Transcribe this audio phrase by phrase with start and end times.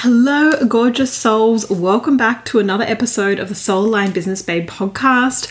[0.00, 1.70] Hello, gorgeous souls.
[1.70, 5.50] Welcome back to another episode of the Soul Aligned Business Babe podcast.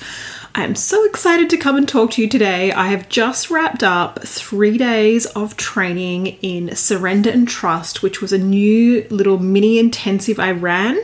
[0.53, 2.71] I am so excited to come and talk to you today.
[2.71, 8.31] I have just wrapped up three days of training in Surrender and Trust, which was
[8.31, 10.99] a new little mini intensive I ran.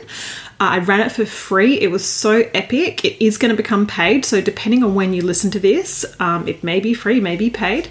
[0.70, 1.80] I ran it for free.
[1.80, 3.04] It was so epic.
[3.04, 4.24] It is going to become paid.
[4.24, 7.50] So, depending on when you listen to this, um, it may be free, may be
[7.50, 7.88] paid.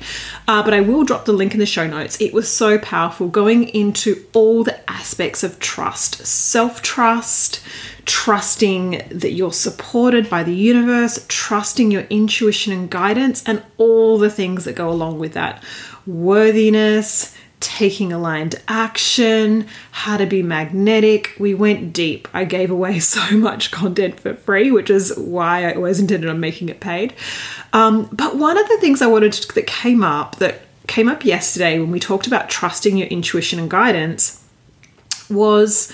[0.47, 2.19] Uh, but I will drop the link in the show notes.
[2.21, 7.61] It was so powerful going into all the aspects of trust self trust,
[8.05, 14.29] trusting that you're supported by the universe, trusting your intuition and guidance, and all the
[14.29, 15.63] things that go along with that
[16.05, 21.33] worthiness taking aligned action, how to be magnetic.
[21.39, 22.27] We went deep.
[22.33, 26.39] I gave away so much content for free, which is why I always intended on
[26.39, 27.13] making it paid.
[27.71, 31.23] Um, but one of the things I wanted to, that came up that came up
[31.23, 34.43] yesterday when we talked about trusting your intuition and guidance
[35.29, 35.93] was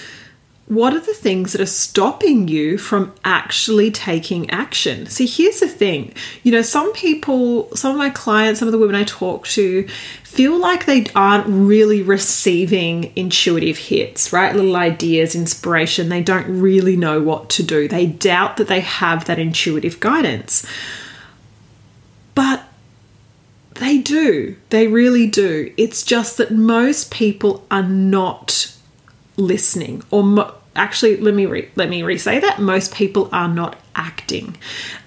[0.67, 5.05] what are the things that are stopping you from actually taking action?
[5.05, 6.13] See, here's the thing.
[6.43, 9.87] You know, some people, some of my clients, some of the women I talk to
[10.23, 14.53] feel like they aren't really receiving intuitive hits, right?
[14.53, 16.09] Little ideas, inspiration.
[16.09, 17.87] They don't really know what to do.
[17.87, 20.65] They doubt that they have that intuitive guidance.
[22.35, 22.65] But
[23.75, 24.57] they do.
[24.69, 25.73] They really do.
[25.77, 28.73] It's just that most people are not
[29.37, 30.23] listening or
[30.77, 34.55] actually let me re- let me re-say that most people are not acting.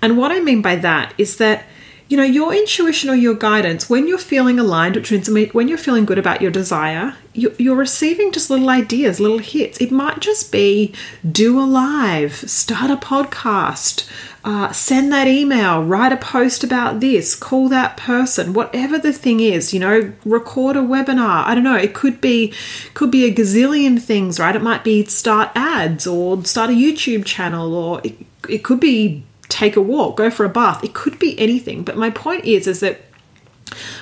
[0.02, 1.64] And what i mean by that is that
[2.10, 5.78] you know your intuition or your guidance when you're feeling aligned which means when you're
[5.78, 10.50] feeling good about your desire you're receiving just little ideas little hits it might just
[10.50, 10.92] be
[11.30, 14.10] do a live start a podcast
[14.42, 19.38] uh, send that email, write a post about this, call that person, whatever the thing
[19.38, 21.44] is, you know, record a webinar.
[21.44, 21.76] I don't know.
[21.76, 22.54] It could be
[22.94, 24.56] could be a gazillion things, right?
[24.56, 28.16] It might be start ads or start a YouTube channel, or it,
[28.48, 30.82] it could be take a walk, go for a bath.
[30.84, 31.82] It could be anything.
[31.82, 33.00] But my point is, is that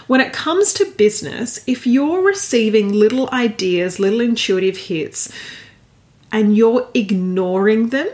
[0.07, 5.33] when it comes to business, if you're receiving little ideas, little intuitive hits,
[6.33, 8.09] and you're ignoring them,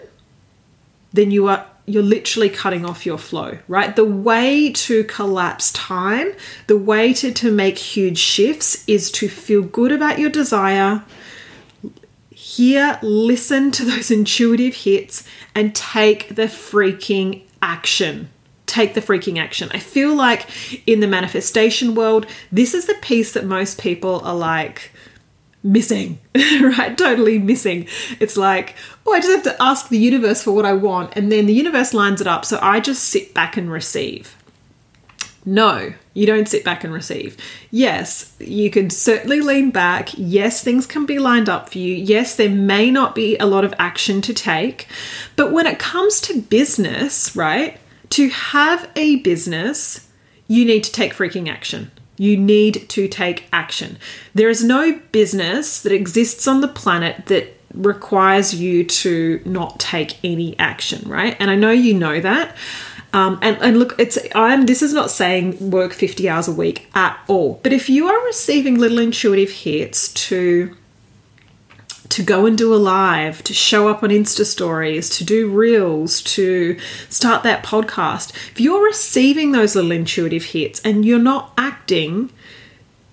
[1.12, 3.94] then you are you're literally cutting off your flow, right?
[3.94, 6.32] The way to collapse time,
[6.66, 11.04] the way to, to make huge shifts is to feel good about your desire,
[12.56, 18.30] hear, listen to those intuitive hits, and take the freaking action.
[18.66, 19.70] Take the freaking action.
[19.72, 20.46] I feel like
[20.86, 24.90] in the manifestation world, this is the piece that most people are like,
[25.64, 26.96] missing, right?
[26.96, 27.88] Totally missing.
[28.20, 28.76] It's like,
[29.06, 31.54] oh, I just have to ask the universe for what I want, and then the
[31.54, 34.36] universe lines it up, so I just sit back and receive.
[35.46, 37.36] No, you don't sit back and receive.
[37.70, 40.10] Yes, you can certainly lean back.
[40.16, 41.94] Yes, things can be lined up for you.
[41.94, 44.86] Yes, there may not be a lot of action to take.
[45.36, 47.78] But when it comes to business, right,
[48.10, 50.08] to have a business,
[50.48, 51.90] you need to take freaking action.
[52.16, 53.98] You need to take action.
[54.34, 60.16] There is no business that exists on the planet that requires you to not take
[60.24, 61.36] any action, right?
[61.40, 62.56] And I know you know that.
[63.14, 66.88] Um, and, and look, it's I'm this is not saying work 50 hours a week
[66.94, 67.60] at all.
[67.62, 70.76] But if you are receiving little intuitive hits to
[72.08, 76.22] to go and do a live, to show up on Insta stories, to do reels,
[76.22, 76.78] to
[77.08, 82.30] start that podcast, if you're receiving those little intuitive hits and you're not acting,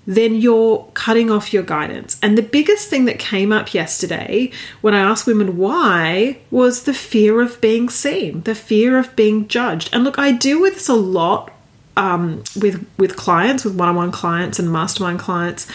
[0.07, 2.19] then you're cutting off your guidance.
[2.23, 4.51] And the biggest thing that came up yesterday
[4.81, 9.47] when I asked women why was the fear of being seen, the fear of being
[9.47, 9.89] judged.
[9.93, 11.51] And look, I deal with this a lot
[11.97, 15.67] um, with with clients, with one-on-one clients and mastermind clients.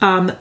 [0.00, 0.32] Um,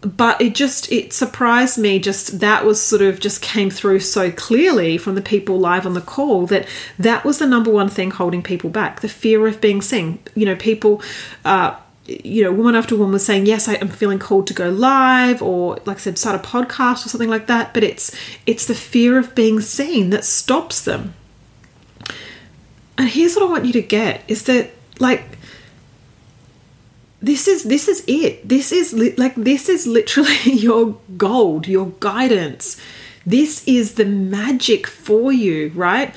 [0.00, 4.30] but it just it surprised me just that was sort of just came through so
[4.30, 8.12] clearly from the people live on the call that that was the number one thing
[8.12, 11.02] holding people back the fear of being seen you know people
[11.44, 11.74] uh,
[12.08, 15.42] you know woman after woman was saying yes I, am feeling called to go live
[15.42, 17.74] or like i said start a podcast or something like that.
[17.74, 18.16] But it's
[18.46, 21.14] it's the fear of being seen that stops them.
[22.96, 25.38] And here's what i want you to get is that like
[27.20, 28.48] this is this is it.
[28.48, 32.80] This is li- like this is literally your gold your guidance.
[33.26, 36.14] This is the magic for you right?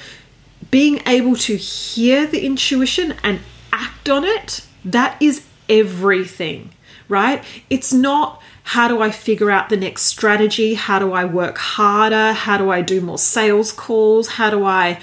[0.69, 3.41] Being able to hear the intuition and
[3.73, 6.69] act on it that is everything
[7.11, 7.43] right?
[7.69, 10.73] It's not how do i figure out the next strategy?
[10.73, 12.31] How do i work harder?
[12.31, 14.29] How do i do more sales calls?
[14.29, 14.99] How do i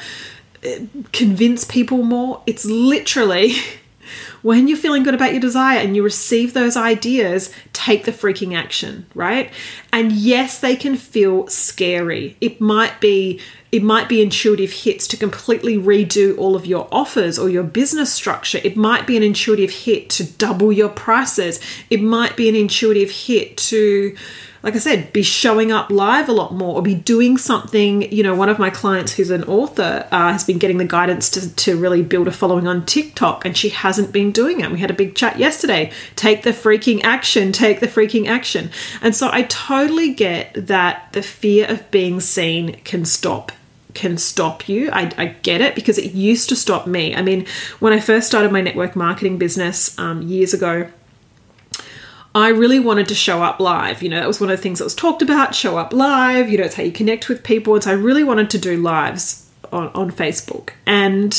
[0.65, 0.71] uh,
[1.13, 2.43] convince people more?
[2.47, 3.53] It's literally
[4.43, 8.57] when you're feeling good about your desire and you receive those ideas, take the freaking
[8.57, 9.53] action, right?
[9.93, 12.37] And yes, they can feel scary.
[12.41, 13.41] It might be
[13.71, 18.11] it might be intuitive hits to completely redo all of your offers or your business
[18.11, 18.59] structure.
[18.65, 21.61] It might be an intuitive hit to double your prices.
[21.91, 24.17] It might be an intuitive hit to
[24.63, 28.11] like I said, be showing up live a lot more or be doing something.
[28.11, 31.31] You know, one of my clients who's an author uh, has been getting the guidance
[31.31, 34.71] to, to really build a following on TikTok and she hasn't been doing it.
[34.71, 35.93] We had a big chat yesterday.
[36.17, 38.71] Take the freaking action, take the freaking action.
[39.01, 39.78] And so I totally
[40.15, 43.53] get that the fear of being seen can stop
[43.95, 44.91] can stop you.
[44.93, 47.17] I, I, get it because it used to stop me.
[47.17, 47.47] I mean,
[47.81, 50.89] when I first started my network marketing business um, years ago,
[52.35, 54.01] I really wanted to show up live.
[54.03, 56.49] You know, that was one of the things that was talked about show up live.
[56.49, 57.75] You know, it's how you connect with people.
[57.75, 60.71] And so I really wanted to do lives on, on Facebook.
[60.87, 61.33] And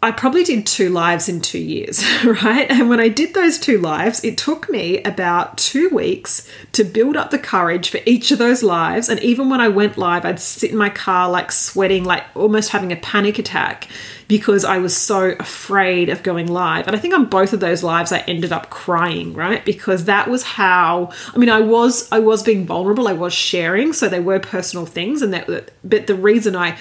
[0.00, 2.70] I probably did two lives in two years, right?
[2.70, 7.16] And when I did those two lives, it took me about two weeks to build
[7.16, 9.08] up the courage for each of those lives.
[9.08, 12.70] And even when I went live, I'd sit in my car, like sweating, like almost
[12.70, 13.88] having a panic attack
[14.28, 16.86] because I was so afraid of going live.
[16.86, 19.64] And I think on both of those lives, I ended up crying, right?
[19.64, 23.08] Because that was how, I mean, I was, I was being vulnerable.
[23.08, 23.92] I was sharing.
[23.92, 25.22] So they were personal things.
[25.22, 26.76] And that, but the reason I,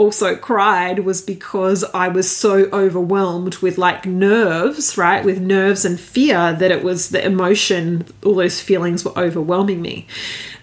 [0.00, 5.22] also cried was because I was so overwhelmed with like nerves, right?
[5.22, 10.06] With nerves and fear that it was the emotion, all those feelings were overwhelming me.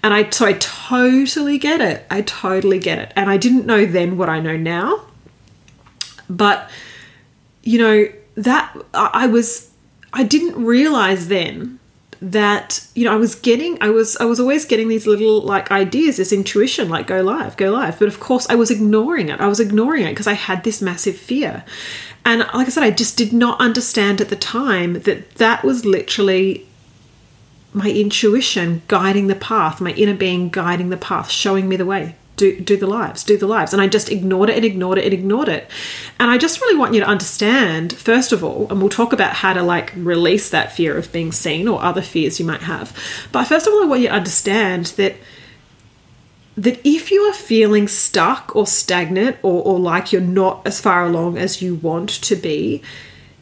[0.01, 2.03] And I so I totally get it.
[2.09, 3.13] I totally get it.
[3.15, 5.05] And I didn't know then what I know now.
[6.27, 6.67] But
[7.61, 9.69] you know, that I was
[10.13, 11.79] I didn't realize then
[12.21, 15.69] that you know i was getting i was i was always getting these little like
[15.69, 17.99] ideas this intuition like go live go live.
[17.99, 19.39] But of course i was ignoring it.
[19.39, 21.63] I was ignoring it because i had this massive fear.
[22.25, 25.85] And like i said i just did not understand at the time that that was
[25.85, 26.65] literally
[27.73, 32.15] my intuition guiding the path my inner being guiding the path showing me the way
[32.37, 33.73] do do the lives, do the lives.
[33.73, 35.69] And I just ignored it and ignored it and ignored it.
[36.19, 39.33] And I just really want you to understand, first of all, and we'll talk about
[39.33, 42.95] how to like release that fear of being seen or other fears you might have.
[43.33, 45.15] But first of all, I want you to understand that
[46.55, 51.05] that if you are feeling stuck or stagnant or, or like you're not as far
[51.05, 52.81] along as you want to be,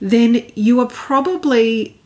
[0.01, 1.97] then you are probably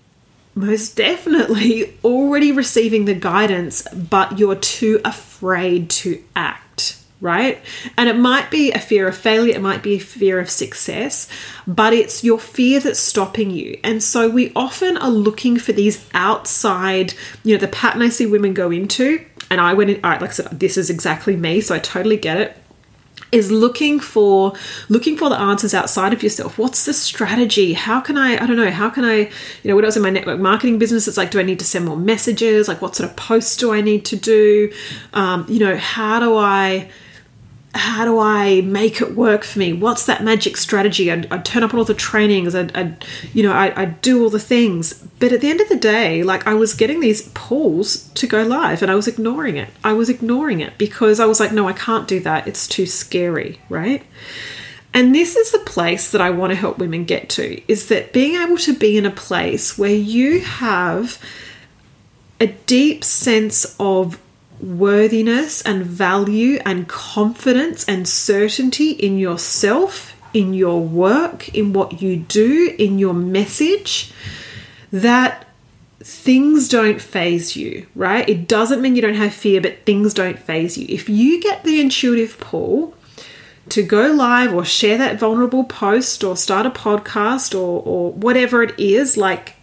[0.59, 7.61] most definitely already receiving the guidance, but you're too afraid to act right?
[7.97, 11.27] And it might be a fear of failure, it might be a fear of success,
[11.67, 13.77] but it's your fear that's stopping you.
[13.83, 17.13] And so we often are looking for these outside,
[17.43, 20.21] you know, the pattern I see women go into, and I went in, all right,
[20.21, 22.55] like I said, this is exactly me, so I totally get it
[23.31, 24.53] is looking for
[24.89, 26.57] looking for the answers outside of yourself.
[26.57, 27.73] What's the strategy?
[27.73, 29.29] How can i i don't know how can i you
[29.65, 31.65] know when i was in my network marketing business it's like do i need to
[31.65, 32.67] send more messages?
[32.67, 34.71] Like what sort of posts do i need to do?
[35.13, 36.89] Um, you know how do i
[37.75, 39.73] how do I make it work for me?
[39.73, 41.11] What's that magic strategy?
[41.11, 42.55] I'd, I'd turn up on all the trainings.
[42.55, 44.93] I'd, I'd you know, I, would do all the things.
[45.19, 48.43] But at the end of the day, like I was getting these pulls to go
[48.43, 49.69] live and I was ignoring it.
[49.83, 52.47] I was ignoring it because I was like, no, I can't do that.
[52.47, 54.03] It's too scary, right?
[54.91, 58.13] And this is the place that I want to help women get to is that
[58.13, 61.23] being able to be in a place where you have
[62.39, 64.19] a deep sense of
[64.61, 72.17] worthiness and value and confidence and certainty in yourself, in your work, in what you
[72.17, 74.11] do, in your message,
[74.91, 75.45] that
[76.01, 78.27] things don't faze you, right?
[78.27, 80.85] It doesn't mean you don't have fear, but things don't faze you.
[80.89, 82.93] If you get the intuitive pull
[83.69, 88.63] to go live or share that vulnerable post or start a podcast or, or whatever
[88.63, 89.55] it is, like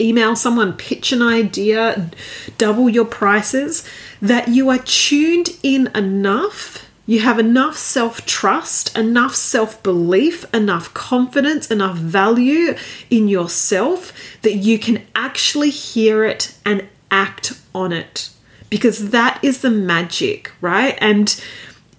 [0.00, 2.10] email someone, pitch an idea,
[2.56, 3.88] double your prices,
[4.20, 6.84] that you are tuned in enough.
[7.06, 12.74] You have enough self trust, enough self belief, enough confidence, enough value
[13.10, 14.12] in yourself
[14.42, 18.30] that you can actually hear it and act on it.
[18.70, 20.98] Because that is the magic, right?
[21.00, 21.42] And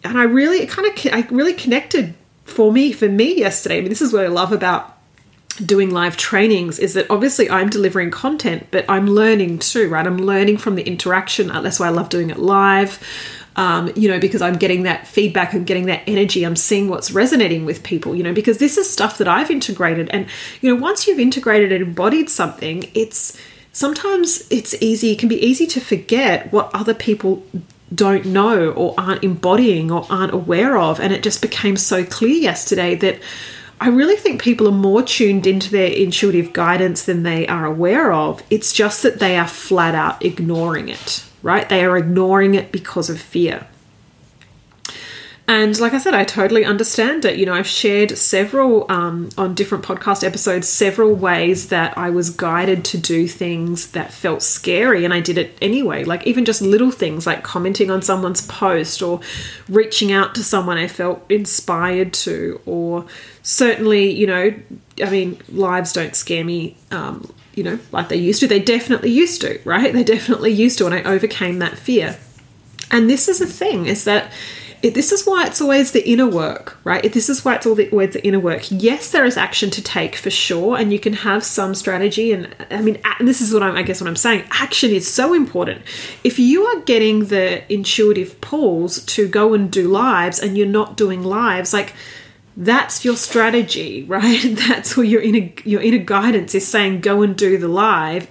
[0.04, 2.14] and I really it kind of I really connected
[2.44, 3.78] for me for me yesterday.
[3.78, 4.99] I mean, this is what I love about
[5.66, 10.06] doing live trainings is that obviously I'm delivering content, but I'm learning too, right?
[10.06, 11.48] I'm learning from the interaction.
[11.48, 13.04] That's why I love doing it live.
[13.56, 16.46] Um, you know, because I'm getting that feedback and getting that energy.
[16.46, 20.10] I'm seeing what's resonating with people, you know, because this is stuff that I've integrated.
[20.12, 20.28] And,
[20.62, 23.38] you know, once you've integrated and embodied something, it's
[23.74, 27.44] sometimes it's easy, it can be easy to forget what other people
[27.94, 31.00] don't know or aren't embodying or aren't aware of.
[31.02, 33.20] And it just became so clear yesterday that
[33.82, 38.12] I really think people are more tuned into their intuitive guidance than they are aware
[38.12, 38.44] of.
[38.50, 41.68] It's just that they are flat out ignoring it, right?
[41.70, 43.68] They are ignoring it because of fear.
[45.50, 47.38] And like I said, I totally understand it.
[47.38, 52.30] You know, I've shared several um, on different podcast episodes, several ways that I was
[52.30, 56.04] guided to do things that felt scary, and I did it anyway.
[56.04, 59.22] Like even just little things like commenting on someone's post or
[59.68, 63.08] reaching out to someone I felt inspired to, or
[63.42, 64.54] certainly, you know,
[65.04, 66.78] I mean, lives don't scare me.
[66.92, 68.48] Um, you know, like they used to.
[68.48, 69.92] They definitely used to, right?
[69.94, 72.20] They definitely used to, and I overcame that fear.
[72.92, 74.32] And this is the thing: is that
[74.82, 77.12] it, this is why it's always the inner work, right?
[77.12, 78.64] This is why it's always the inner work.
[78.70, 82.32] Yes, there is action to take for sure, and you can have some strategy.
[82.32, 84.46] And I mean, and this is what I'm, I guess, what I'm saying.
[84.52, 85.82] Action is so important.
[86.24, 90.96] If you are getting the intuitive pulls to go and do lives, and you're not
[90.96, 91.94] doing lives, like
[92.56, 94.42] that's your strategy, right?
[94.44, 97.02] That's what your inner your inner guidance is saying.
[97.02, 98.28] Go and do the live,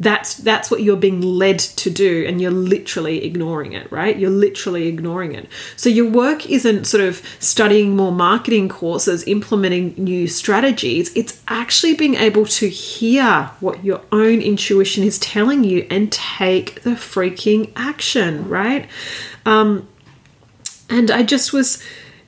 [0.00, 4.18] that's that's what you're being led to do and you're literally ignoring it right?
[4.18, 5.46] You're literally ignoring it.
[5.76, 11.14] So your work isn't sort of studying more marketing courses implementing new strategies.
[11.14, 16.82] It's actually being able to hear what your own intuition is telling you and take
[16.82, 18.88] the freaking action right?
[19.44, 19.86] Um
[20.88, 21.80] and i just was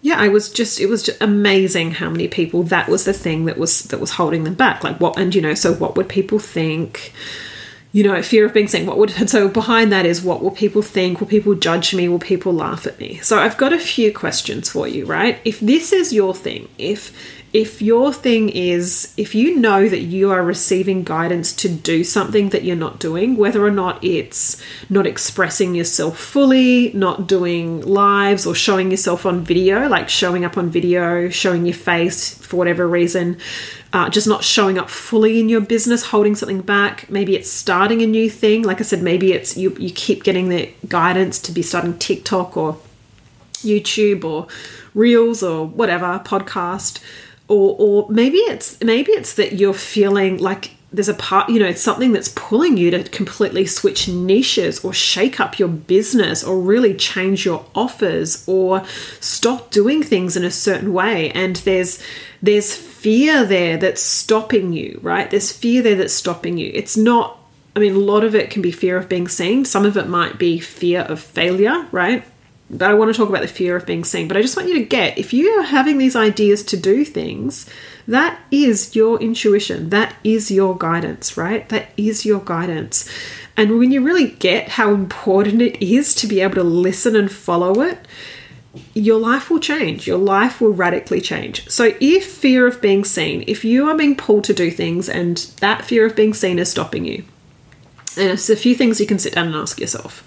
[0.02, 3.44] yeah i was just it was just amazing how many people that was the thing
[3.44, 4.84] that was that was holding them back.
[4.84, 7.12] Like what and you know so what would people think
[7.92, 8.86] you know, fear of being seen.
[8.86, 11.20] What would so behind that is what will people think?
[11.20, 12.08] Will people judge me?
[12.08, 13.18] Will people laugh at me?
[13.18, 15.38] So I've got a few questions for you, right?
[15.44, 17.12] If this is your thing, if
[17.52, 22.48] if your thing is if you know that you are receiving guidance to do something
[22.48, 28.46] that you're not doing whether or not it's not expressing yourself fully not doing lives
[28.46, 32.88] or showing yourself on video like showing up on video showing your face for whatever
[32.88, 33.36] reason
[33.92, 37.10] uh, just not showing up fully in your business, holding something back.
[37.10, 38.62] Maybe it's starting a new thing.
[38.62, 42.56] Like I said, maybe it's you, you keep getting the guidance to be starting TikTok
[42.56, 42.78] or
[43.56, 44.46] YouTube or
[44.94, 47.00] Reels or whatever podcast.
[47.48, 51.66] Or, or maybe it's maybe it's that you're feeling like there's a part you know
[51.66, 56.60] it's something that's pulling you to completely switch niches or shake up your business or
[56.60, 58.84] really change your offers or
[59.20, 61.30] stop doing things in a certain way.
[61.30, 62.02] And there's
[62.42, 65.30] there's fear there that's stopping you right?
[65.30, 66.70] There's fear there that's stopping you.
[66.74, 67.38] It's not
[67.74, 69.64] i mean a lot of it can be fear of being seen.
[69.64, 72.24] Some of it might be fear of failure right
[72.72, 74.28] but I want to talk about the fear of being seen.
[74.28, 77.04] But I just want you to get if you are having these ideas to do
[77.04, 77.66] things,
[78.08, 79.90] that is your intuition.
[79.90, 81.68] That is your guidance, right?
[81.68, 83.08] That is your guidance.
[83.58, 87.30] And when you really get how important it is to be able to listen and
[87.30, 87.98] follow it,
[88.94, 90.06] your life will change.
[90.06, 91.68] Your life will radically change.
[91.68, 95.36] So, if fear of being seen, if you are being pulled to do things and
[95.60, 97.24] that fear of being seen is stopping you,
[98.16, 100.24] and it's a few things you can sit down and ask yourself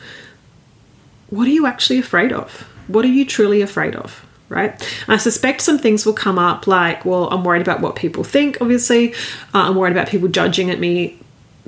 [1.29, 2.61] what are you actually afraid of?
[2.87, 4.25] What are you truly afraid of?
[4.47, 4.79] Right?
[5.07, 8.61] I suspect some things will come up like, well, I'm worried about what people think,
[8.61, 9.13] obviously.
[9.53, 11.19] Uh, I'm worried about people judging at me,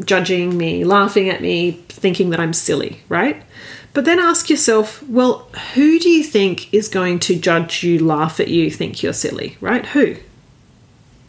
[0.05, 3.41] judging me, laughing at me, thinking that I'm silly, right?
[3.93, 8.39] But then ask yourself, well, who do you think is going to judge you, laugh
[8.39, 9.87] at you, think you're silly, right?
[9.87, 10.17] Who?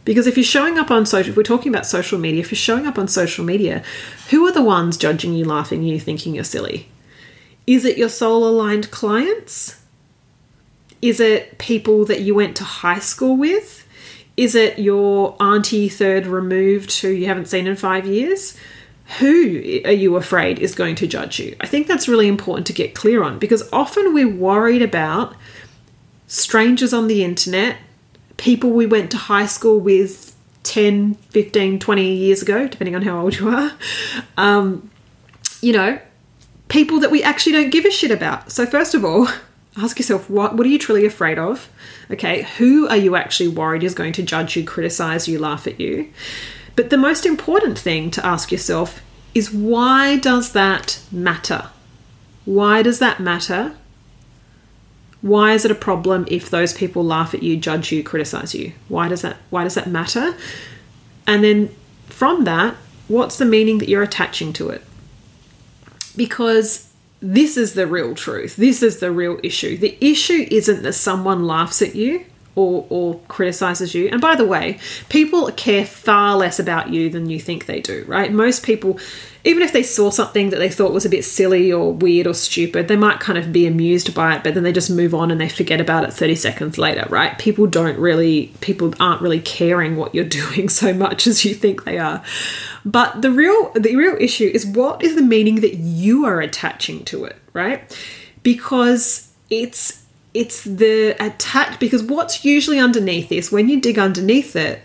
[0.04, 2.56] Because if you're showing up on social, if we're talking about social media, if you're
[2.56, 3.82] showing up on social media,
[4.30, 6.88] who are the ones judging you, laughing you, thinking you're silly?
[7.68, 9.78] Is it your soul aligned clients?
[11.02, 13.86] Is it people that you went to high school with?
[14.38, 18.56] Is it your auntie third removed who you haven't seen in five years?
[19.18, 21.56] Who are you afraid is going to judge you?
[21.60, 25.36] I think that's really important to get clear on because often we're worried about
[26.26, 27.76] strangers on the internet,
[28.38, 33.20] people we went to high school with 10, 15, 20 years ago, depending on how
[33.20, 33.72] old you are.
[34.38, 34.90] Um,
[35.60, 35.98] you know,
[36.68, 38.52] people that we actually don't give a shit about.
[38.52, 39.28] So, first of all,
[39.76, 41.68] ask yourself what, what are you truly afraid of?
[42.10, 45.80] Okay, who are you actually worried is going to judge you, criticize you, laugh at
[45.80, 46.10] you?
[46.76, 49.02] But the most important thing to ask yourself
[49.34, 51.70] is why does that matter?
[52.44, 53.74] Why does that matter?
[55.20, 58.72] Why is it a problem if those people laugh at you, judge you, criticize you?
[58.88, 60.36] Why does that why does that matter?
[61.26, 61.74] And then
[62.06, 62.76] from that,
[63.08, 64.82] what's the meaning that you're attaching to it?
[66.18, 66.88] Because
[67.20, 68.56] this is the real truth.
[68.56, 69.76] This is the real issue.
[69.76, 72.24] The issue isn't that someone laughs at you
[72.58, 74.08] or, or criticizes you.
[74.08, 78.04] And by the way, people care far less about you than you think they do,
[78.08, 78.32] right?
[78.32, 78.98] Most people,
[79.44, 82.34] even if they saw something that they thought was a bit silly or weird or
[82.34, 85.30] stupid, they might kind of be amused by it, but then they just move on
[85.30, 87.38] and they forget about it 30 seconds later, right?
[87.38, 91.84] People don't really, people aren't really caring what you're doing so much as you think
[91.84, 92.24] they are.
[92.84, 97.04] But the real, the real issue is what is the meaning that you are attaching
[97.06, 97.82] to it, right?
[98.42, 100.04] Because it's
[100.34, 104.82] it's the attack because what's usually underneath this when you dig underneath it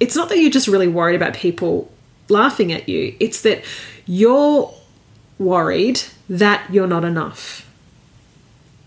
[0.00, 1.90] it's not that you're just really worried about people
[2.28, 3.16] laughing at you.
[3.20, 3.64] It's that
[4.06, 4.72] you're
[5.38, 7.68] worried that you're not enough.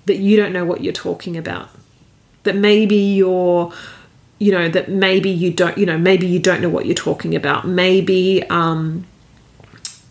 [0.05, 1.69] That you don't know what you're talking about.
[2.43, 3.73] That maybe you're
[4.39, 7.35] you know that maybe you don't you know maybe you don't know what you're talking
[7.35, 9.05] about maybe um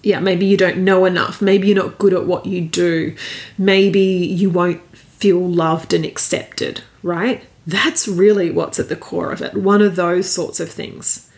[0.02, 3.16] yeah maybe you don't know enough maybe you're not good at what you do
[3.56, 4.80] maybe you won't
[5.18, 7.42] feel loved and accepted, right?
[7.66, 9.54] That's really what's at the core of it.
[9.54, 11.28] One of those sorts of things.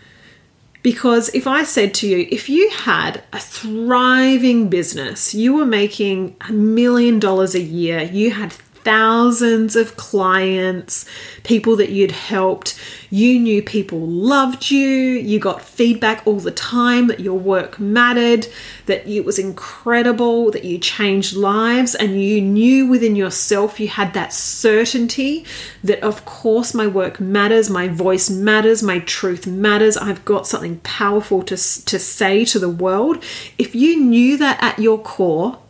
[0.82, 6.36] Because if I said to you, if you had a thriving business, you were making
[6.46, 8.54] a million dollars a year, you had
[8.90, 11.06] thousands of clients,
[11.44, 12.76] people that you'd helped.
[13.08, 14.88] You knew people loved you.
[14.88, 18.48] You got feedback all the time that your work mattered,
[18.86, 24.12] that it was incredible, that you changed lives, and you knew within yourself you had
[24.14, 25.44] that certainty
[25.84, 29.96] that, of course, my work matters, my voice matters, my truth matters.
[29.96, 33.22] I've got something powerful to, to say to the world.
[33.56, 35.60] If you knew that at your core,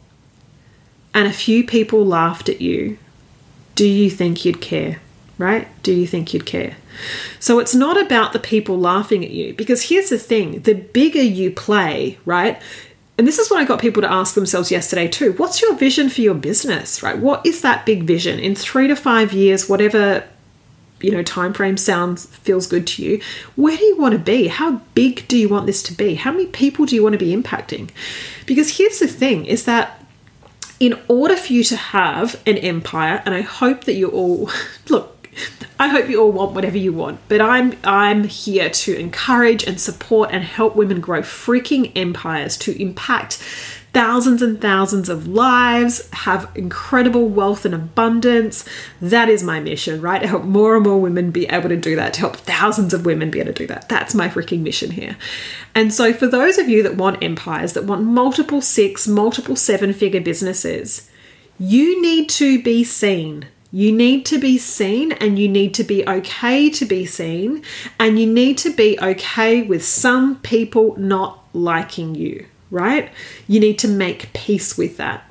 [1.13, 2.97] and a few people laughed at you,
[3.81, 5.01] do you think you'd care?
[5.39, 5.67] Right?
[5.83, 6.77] Do you think you'd care?
[7.39, 11.23] So it's not about the people laughing at you because here's the thing the bigger
[11.23, 12.61] you play, right?
[13.17, 15.33] And this is what I got people to ask themselves yesterday too.
[15.33, 17.17] What's your vision for your business, right?
[17.17, 20.25] What is that big vision in 3 to 5 years, whatever
[21.01, 23.23] you know time frame sounds feels good to you
[23.57, 26.31] where do you want to be how big do you want this to be how
[26.31, 27.89] many people do you want to be impacting
[28.45, 30.00] because here's the thing is that
[30.81, 34.51] in order for you to have an empire, and I hope that you all
[34.89, 35.29] look,
[35.79, 39.81] I hope you all want whatever you want, but I'm I'm here to encourage and
[39.81, 43.43] support and help women grow freaking empires to impact
[43.93, 48.65] thousands and thousands of lives, have incredible wealth and abundance.
[49.01, 50.23] That is my mission, right?
[50.23, 53.05] To help more and more women be able to do that, to help thousands of
[53.05, 53.89] women be able to do that.
[53.89, 55.17] That's my freaking mission here.
[55.75, 59.93] And so, for those of you that want empires, that want multiple six, multiple seven
[59.93, 61.11] figure businesses,
[61.59, 63.47] you need to be seen.
[63.73, 67.63] You need to be seen and you need to be okay to be seen,
[67.99, 73.11] and you need to be okay with some people not liking you right?
[73.47, 75.25] You need to make peace with that.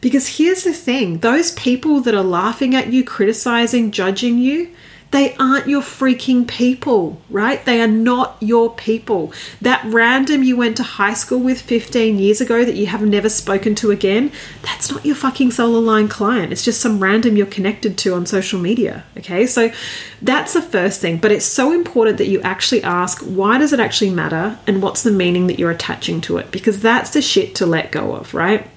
[0.00, 4.70] Because here's the thing those people that are laughing at you, criticizing, judging you,
[5.10, 7.64] they aren't your freaking people, right?
[7.64, 9.32] They are not your people.
[9.62, 13.28] That random you went to high school with 15 years ago that you have never
[13.30, 14.30] spoken to again,
[14.62, 16.52] that's not your fucking soul aligned client.
[16.52, 19.46] It's just some random you're connected to on social media, okay?
[19.46, 19.72] So
[20.20, 21.16] that's the first thing.
[21.16, 25.02] But it's so important that you actually ask why does it actually matter and what's
[25.02, 26.50] the meaning that you're attaching to it?
[26.50, 28.68] Because that's the shit to let go of, right?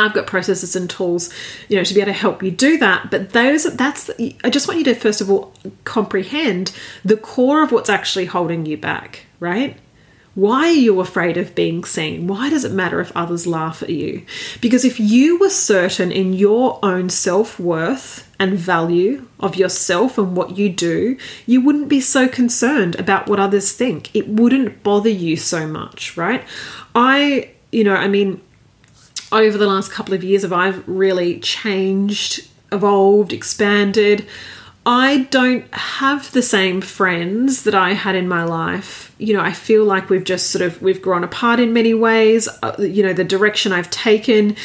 [0.00, 1.32] I've got processes and tools,
[1.68, 3.10] you know, to be able to help you do that.
[3.10, 4.10] But those, that's,
[4.44, 5.52] I just want you to first of all
[5.84, 6.72] comprehend
[7.04, 9.76] the core of what's actually holding you back, right?
[10.34, 12.28] Why are you afraid of being seen?
[12.28, 14.24] Why does it matter if others laugh at you?
[14.60, 20.36] Because if you were certain in your own self worth and value of yourself and
[20.36, 24.14] what you do, you wouldn't be so concerned about what others think.
[24.14, 26.44] It wouldn't bother you so much, right?
[26.94, 28.40] I, you know, I mean,
[29.32, 34.26] over the last couple of years, I've really changed, evolved, expanded.
[34.86, 39.14] I don't have the same friends that I had in my life.
[39.18, 42.48] You know, I feel like we've just sort of we've grown apart in many ways.
[42.62, 44.56] Uh, you know, the direction I've taken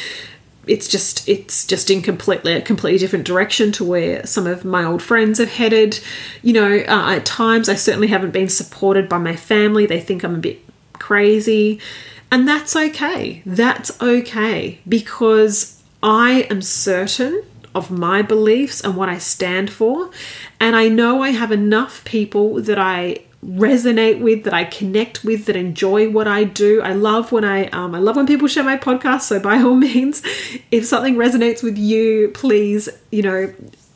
[0.66, 4.84] it's just it's just in completely a completely different direction to where some of my
[4.84, 6.00] old friends have headed.
[6.42, 9.86] You know, uh, at times I certainly haven't been supported by my family.
[9.86, 10.60] They think I'm a bit
[10.94, 11.80] crazy,
[12.30, 13.42] and that's okay.
[13.46, 17.42] That's okay because I am certain
[17.74, 20.10] of my beliefs and what I stand for.
[20.58, 25.44] And I know I have enough people that I resonate with, that I connect with,
[25.44, 26.80] that enjoy what I do.
[26.80, 29.22] I love when I um, I love when people share my podcast.
[29.22, 30.22] So by all means,
[30.70, 33.52] if something resonates with you, please you know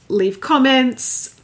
[0.08, 1.39] leave comments,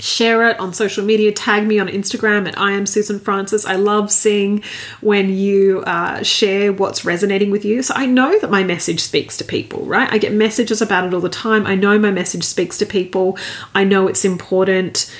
[0.00, 3.64] share it on social media tag me on instagram at i am susan francis.
[3.64, 4.62] I love seeing
[5.00, 7.82] when you uh, share what's resonating with you.
[7.82, 10.12] So i know that my message speaks to people right?
[10.12, 11.66] I get messages about it all the time.
[11.66, 13.38] I know my message speaks to people.
[13.74, 15.12] I know it's important.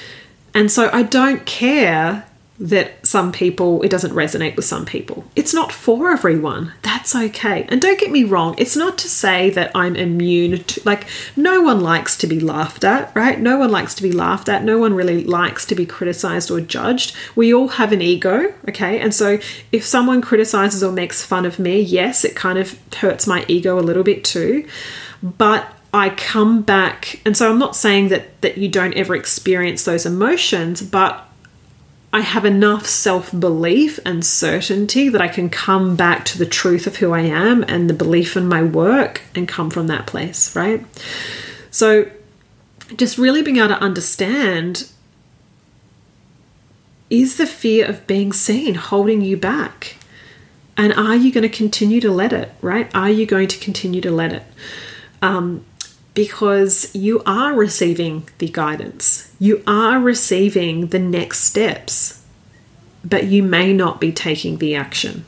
[0.55, 2.27] And so i don't care
[2.59, 5.25] that some people it doesn't resonate with some people.
[5.37, 6.73] It's not for everyone.
[6.83, 7.67] That's okay.
[7.69, 11.61] And don't get me wrong, it's not to say that I'm immune to like no
[11.61, 13.39] one likes to be laughed at, right?
[13.39, 14.65] No one likes to be laughed at.
[14.65, 17.15] No one really likes to be criticized or judged.
[17.35, 19.01] We all have an ego, okay?
[19.01, 19.39] And so
[19.73, 23.79] if someone criticizes or makes fun of me, yes, it kind of hurts my ego
[23.79, 24.67] a little bit too.
[25.23, 29.85] But I come back and so I'm not saying that that you don't ever experience
[29.85, 31.27] those emotions, but
[32.17, 36.87] I have enough self belief and certainty that I can come back to the truth
[36.87, 40.57] of who I am and the belief in my work and come from that place,
[40.57, 40.83] right?
[41.71, 42.11] So,
[42.97, 44.91] just really being able to understand
[47.11, 49.97] is the fear of being seen holding you back?
[50.75, 52.91] And are you going to continue to let it, right?
[52.95, 54.43] Are you going to continue to let it?
[55.21, 55.67] Um,
[56.17, 62.25] because you are receiving the guidance, you are receiving the next steps,
[63.05, 65.27] but you may not be taking the action.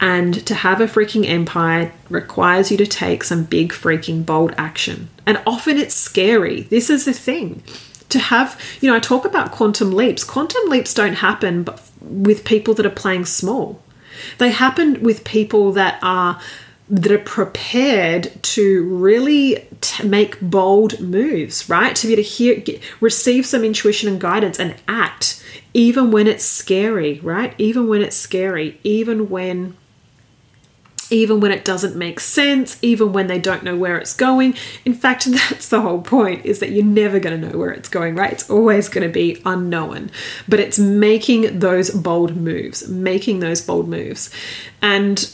[0.00, 5.10] And to have a freaking empire requires you to take some big, freaking, bold action.
[5.26, 6.62] And often it's scary.
[6.62, 7.62] This is the thing.
[8.08, 10.24] To have, you know, I talk about quantum leaps.
[10.24, 11.66] Quantum leaps don't happen
[12.00, 13.82] with people that are playing small,
[14.38, 16.40] they happen with people that are
[16.88, 21.96] that are prepared to really t- make bold moves, right?
[21.96, 25.42] To be able to hear, get, receive some intuition and guidance and act,
[25.74, 27.54] even when it's scary, right?
[27.58, 29.76] Even when it's scary, even when
[31.10, 34.56] even when it doesn't make sense, even when they don't know where it's going.
[34.84, 37.88] In fact, that's the whole point is that you're never going to know where it's
[37.88, 38.32] going, right?
[38.32, 40.10] It's always going to be unknown.
[40.48, 44.30] But it's making those bold moves, making those bold moves.
[44.82, 45.30] And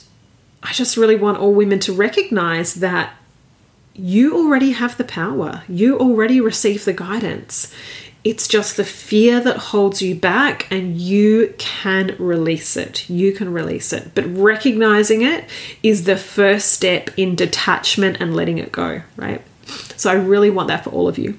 [0.62, 3.14] I just really want all women to recognize that
[3.94, 7.72] you already have the power, you already receive the guidance.
[8.25, 13.11] It's just the fear that holds you back, and you can release it.
[13.11, 14.14] You can release it.
[14.14, 15.44] But recognizing it
[15.83, 19.42] is the first step in detachment and letting it go, right?
[19.96, 21.37] So I really want that for all of you.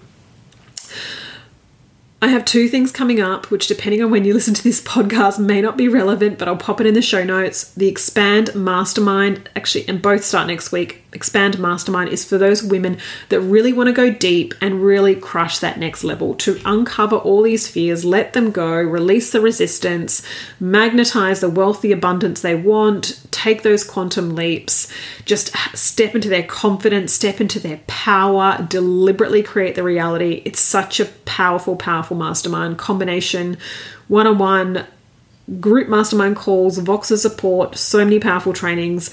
[2.24, 5.40] I have two things coming up, which, depending on when you listen to this podcast,
[5.40, 7.74] may not be relevant, but I'll pop it in the show notes.
[7.74, 11.04] The Expand Mastermind, actually, and both start next week.
[11.12, 15.60] Expand Mastermind is for those women that really want to go deep and really crush
[15.60, 20.26] that next level to uncover all these fears, let them go, release the resistance,
[20.60, 24.92] magnetize the wealthy abundance they want, take those quantum leaps,
[25.26, 30.42] just step into their confidence, step into their power, deliberately create the reality.
[30.46, 33.58] It's such a powerful, powerful, powerful mastermind combination,
[34.08, 34.86] one on one
[35.60, 39.12] group mastermind calls, Voxer support, so many powerful trainings.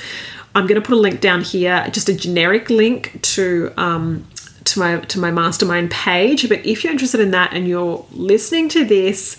[0.55, 4.27] I'm going to put a link down here, just a generic link to um,
[4.65, 6.49] to my to my mastermind page.
[6.49, 9.37] But if you're interested in that and you're listening to this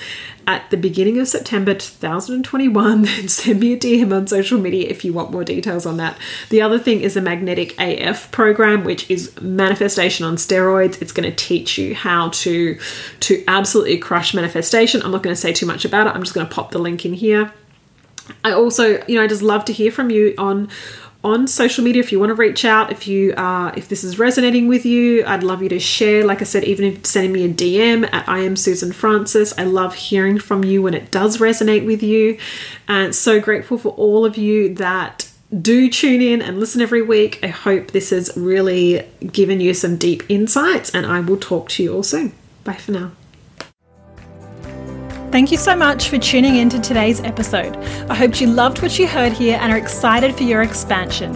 [0.47, 5.05] at the beginning of September 2021, then send me a DM on social media if
[5.05, 6.17] you want more details on that.
[6.49, 11.01] The other thing is the Magnetic AF program, which is manifestation on steroids.
[11.01, 12.79] It's going to teach you how to
[13.21, 15.01] to absolutely crush manifestation.
[15.03, 16.11] I'm not going to say too much about it.
[16.15, 17.53] I'm just going to pop the link in here.
[18.43, 20.69] I also, you know, I just love to hear from you on
[21.23, 22.91] on social media if you want to reach out.
[22.91, 26.25] If you uh, if this is resonating with you, I'd love you to share.
[26.25, 29.53] Like I said, even if sending me a DM at I am Susan Francis.
[29.57, 32.37] I love hearing from you when it does resonate with you,
[32.87, 35.27] and so grateful for all of you that
[35.61, 37.39] do tune in and listen every week.
[37.43, 41.83] I hope this has really given you some deep insights, and I will talk to
[41.83, 42.33] you all soon.
[42.63, 43.11] Bye for now.
[45.31, 47.77] Thank you so much for tuning in to today's episode.
[48.09, 51.33] I hope you loved what you heard here and are excited for your expansion.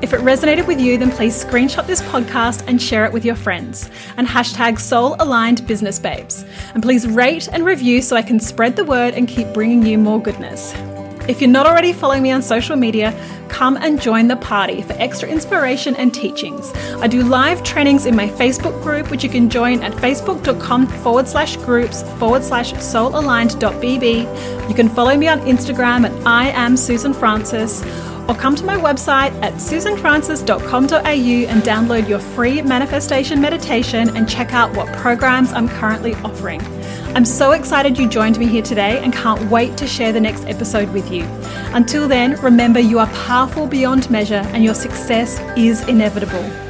[0.00, 3.34] If it resonated with you, then please screenshot this podcast and share it with your
[3.34, 3.90] friends.
[4.16, 6.44] And hashtag soul aligned business babes.
[6.74, 9.98] And please rate and review so I can spread the word and keep bringing you
[9.98, 10.72] more goodness.
[11.32, 13.18] If you're not already following me on social media,
[13.48, 16.70] come and join the party for extra inspiration and teachings.
[17.00, 21.26] I do live trainings in my Facebook group, which you can join at facebook.com forward
[21.26, 24.68] slash groups forward slash soulaligned.bb.
[24.68, 27.82] You can follow me on Instagram at I am Susan Francis
[28.28, 34.52] or come to my website at susanfrancis.com.au and download your free manifestation meditation and check
[34.52, 36.60] out what programs I'm currently offering.
[37.14, 40.46] I'm so excited you joined me here today and can't wait to share the next
[40.46, 41.24] episode with you.
[41.74, 46.61] Until then, remember you are powerful beyond measure and your success is inevitable.